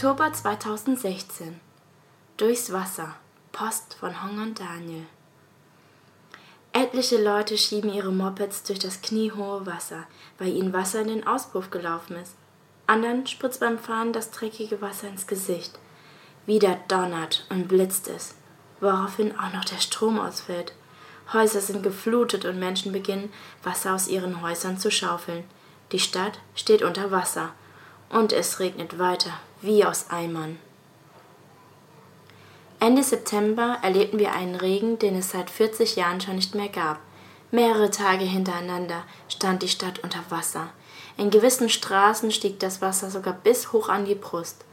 [0.00, 1.58] Oktober 2016
[2.36, 3.16] Durchs Wasser
[3.50, 5.06] Post von Hong und Daniel
[6.72, 10.04] Etliche Leute schieben ihre Mopeds durch das kniehohe Wasser,
[10.38, 12.36] weil ihnen Wasser in den Auspuff gelaufen ist.
[12.86, 15.80] Andern spritzt beim Fahren das dreckige Wasser ins Gesicht.
[16.46, 18.36] Wieder donnert und blitzt es,
[18.78, 20.74] woraufhin auch noch der Strom ausfällt.
[21.32, 23.32] Häuser sind geflutet und Menschen beginnen,
[23.64, 25.42] Wasser aus ihren Häusern zu schaufeln.
[25.90, 27.52] Die Stadt steht unter Wasser.
[28.10, 30.58] Und es regnet weiter, wie aus Eimern.
[32.80, 37.00] Ende September erlebten wir einen Regen, den es seit 40 Jahren schon nicht mehr gab.
[37.50, 40.68] Mehrere Tage hintereinander stand die Stadt unter Wasser.
[41.16, 44.64] In gewissen Straßen stieg das Wasser sogar bis hoch an die Brust.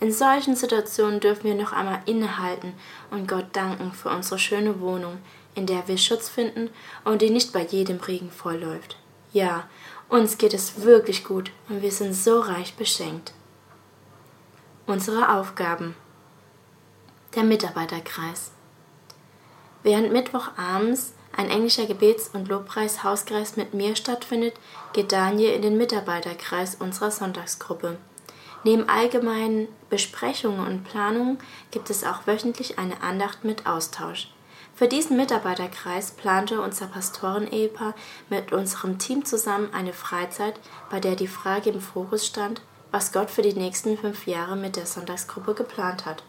[0.00, 2.74] In solchen Situationen dürfen wir noch einmal innehalten
[3.10, 5.18] und Gott danken für unsere schöne Wohnung,
[5.54, 6.68] in der wir Schutz finden
[7.04, 8.98] und die nicht bei jedem Regen vollläuft.
[9.32, 9.66] Ja,
[10.10, 13.32] uns geht es wirklich gut und wir sind so reich beschenkt.
[14.86, 15.96] Unsere Aufgaben.
[17.34, 18.50] Der Mitarbeiterkreis.
[19.82, 24.52] Während Mittwochabends ein englischer Gebets- und Lobpreis-Hauskreis mit mir stattfindet,
[24.92, 27.96] geht Daniel in den Mitarbeiterkreis unserer Sonntagsgruppe.
[28.62, 31.38] Neben allgemeinen Besprechungen und Planungen
[31.70, 34.28] gibt es auch wöchentlich eine Andacht mit Austausch.
[34.74, 37.94] Für diesen Mitarbeiterkreis plante unser Pastoren-Ehepaar
[38.28, 42.60] mit unserem Team zusammen eine Freizeit, bei der die Frage im Fokus stand,
[42.94, 46.22] was Gott für die nächsten fünf Jahre mit der Sonntagsgruppe geplant hat.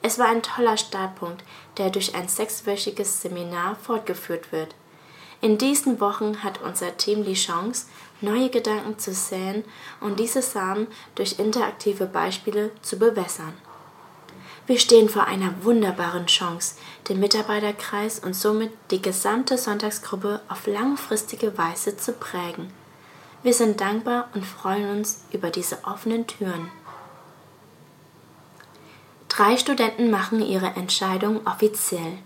[0.00, 1.42] Es war ein toller Startpunkt,
[1.76, 4.76] der durch ein sechswöchiges Seminar fortgeführt wird.
[5.40, 7.86] In diesen Wochen hat unser Team die Chance,
[8.20, 9.64] neue Gedanken zu säen
[10.00, 13.54] und diese Samen durch interaktive Beispiele zu bewässern.
[14.68, 16.76] Wir stehen vor einer wunderbaren Chance,
[17.08, 22.72] den Mitarbeiterkreis und somit die gesamte Sonntagsgruppe auf langfristige Weise zu prägen.
[23.42, 26.70] Wir sind dankbar und freuen uns über diese offenen Türen.
[29.28, 32.18] Drei Studenten machen ihre Entscheidung offiziell.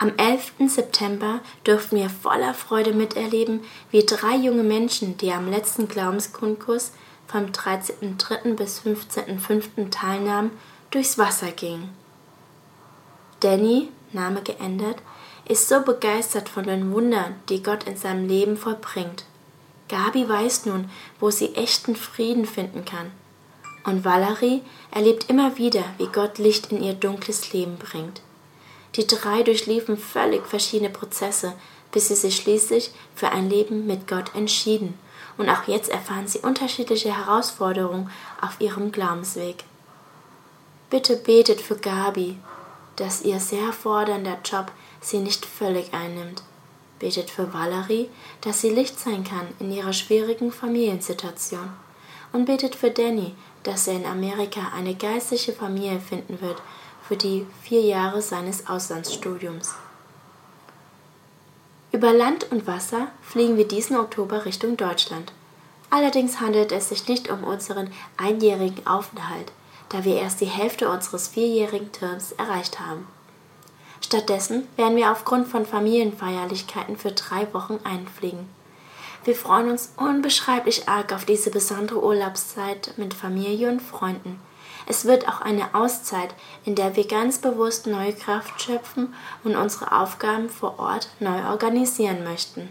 [0.00, 0.52] Am 11.
[0.68, 3.60] September durften wir voller Freude miterleben,
[3.90, 6.92] wie drei junge Menschen, die am letzten Glaubenskundkurs
[7.26, 8.54] vom 13.03.
[8.54, 9.90] bis 15.05.
[9.90, 10.50] teilnahmen,
[10.90, 11.90] durchs Wasser ging.
[13.40, 14.96] Danny, Name geändert,
[15.46, 19.24] ist so begeistert von den Wundern, die Gott in seinem Leben vollbringt.
[19.88, 23.10] Gabi weiß nun, wo sie echten Frieden finden kann.
[23.84, 28.20] Und Valerie erlebt immer wieder, wie Gott Licht in ihr dunkles Leben bringt.
[28.96, 31.54] Die drei durchliefen völlig verschiedene Prozesse,
[31.92, 34.98] bis sie sich schließlich für ein Leben mit Gott entschieden.
[35.36, 38.10] Und auch jetzt erfahren sie unterschiedliche Herausforderungen
[38.40, 39.64] auf ihrem Glaubensweg.
[40.90, 42.36] Bitte betet für Gabi,
[42.96, 46.42] dass ihr sehr fordernder Job sie nicht völlig einnimmt.
[46.98, 48.08] Betet für Valerie,
[48.40, 51.70] dass sie Licht sein kann in ihrer schwierigen Familiensituation.
[52.32, 56.60] Und betet für Danny, dass er in Amerika eine geistliche Familie finden wird
[57.02, 59.74] für die vier Jahre seines Auslandsstudiums.
[61.90, 65.32] Über Land und Wasser fliegen wir diesen Oktober Richtung Deutschland.
[65.90, 69.52] Allerdings handelt es sich nicht um unseren einjährigen Aufenthalt,
[69.88, 73.06] da wir erst die Hälfte unseres vierjährigen Terms erreicht haben.
[74.08, 78.48] Stattdessen werden wir aufgrund von Familienfeierlichkeiten für drei Wochen einfliegen.
[79.24, 84.40] Wir freuen uns unbeschreiblich arg auf diese besondere Urlaubszeit mit Familie und Freunden.
[84.86, 86.30] Es wird auch eine Auszeit,
[86.64, 89.12] in der wir ganz bewusst neue Kraft schöpfen
[89.44, 92.70] und unsere Aufgaben vor Ort neu organisieren möchten.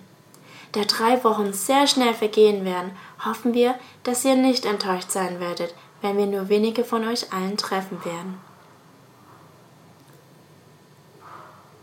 [0.71, 2.89] Da drei Wochen sehr schnell vergehen werden,
[3.23, 7.57] hoffen wir, dass ihr nicht enttäuscht sein werdet, wenn wir nur wenige von euch allen
[7.57, 8.39] treffen werden.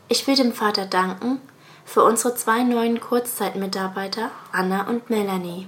[0.07, 1.41] Ich will dem Vater danken
[1.87, 5.67] für unsere zwei neuen Kurzzeitmitarbeiter Anna und Melanie.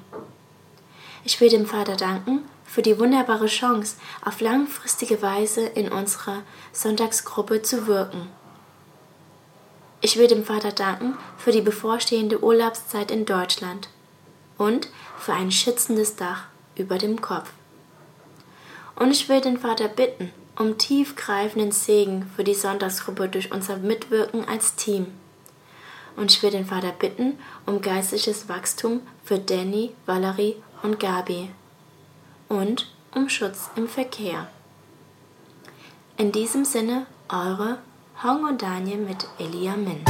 [1.25, 6.43] Ich will dem Vater danken für die wunderbare Chance, auf langfristige Weise in unserer
[6.73, 8.29] Sonntagsgruppe zu wirken.
[10.03, 13.89] Ich will dem Vater danken für die bevorstehende Urlaubszeit in Deutschland
[14.59, 14.89] und
[15.19, 16.45] für ein schützendes Dach
[16.77, 17.51] über dem Kopf.
[18.97, 24.47] Und ich will den Vater bitten um tiefgreifenden Segen für die Sonntagsgruppe durch unser Mitwirken
[24.49, 25.07] als Team.
[26.17, 31.51] Und ich will den Vater bitten um geistliches Wachstum für Danny, Valerie und Gabi.
[32.49, 34.49] Und um Schutz im Verkehr.
[36.17, 37.79] In diesem Sinne, eure
[38.23, 40.03] Hong und Daniel mit Elia Min.